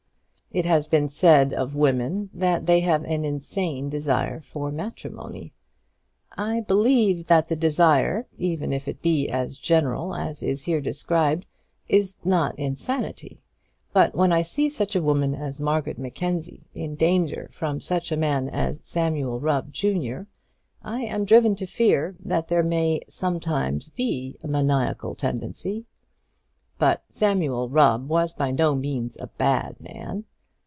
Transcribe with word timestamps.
It 0.53 0.65
has 0.65 0.85
been 0.85 1.07
said 1.07 1.53
of 1.53 1.75
women 1.77 2.29
that 2.33 2.65
they 2.65 2.81
have 2.81 3.05
an 3.05 3.23
insane 3.23 3.89
desire 3.89 4.41
for 4.41 4.69
matrimony. 4.69 5.53
I 6.37 6.59
believe 6.59 7.27
that 7.27 7.47
the 7.47 7.55
desire, 7.55 8.27
even 8.37 8.73
if 8.73 8.89
it 8.89 9.01
be 9.01 9.29
as 9.29 9.55
general 9.55 10.13
as 10.13 10.43
is 10.43 10.63
here 10.65 10.81
described, 10.81 11.45
is 11.87 12.17
no 12.25 12.51
insanity. 12.57 13.39
But 13.93 14.13
when 14.13 14.33
I 14.33 14.41
see 14.41 14.67
such 14.69 14.93
a 14.93 15.01
woman 15.01 15.33
as 15.35 15.61
Margaret 15.61 15.97
Mackenzie 15.97 16.67
in 16.75 16.95
danger 16.95 17.47
from 17.53 17.79
such 17.79 18.11
a 18.11 18.17
man 18.17 18.49
as 18.49 18.81
Samuel 18.83 19.39
Rubb, 19.39 19.71
junior, 19.71 20.27
I 20.83 21.03
am 21.03 21.23
driven 21.23 21.55
to 21.55 21.65
fear 21.65 22.17
that 22.25 22.49
there 22.49 22.61
may 22.61 22.99
sometimes 23.07 23.87
be 23.89 24.35
a 24.43 24.49
maniacal 24.49 25.15
tendency. 25.15 25.85
But 26.77 27.03
Samuel 27.09 27.69
Rubb 27.69 28.09
was 28.09 28.33
by 28.33 28.51
no 28.51 28.75
means 28.75 29.15
a 29.17 29.27
bad 29.27 29.79
man. 29.79 30.25